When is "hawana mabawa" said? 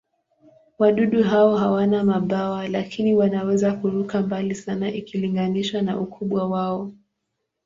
1.57-2.67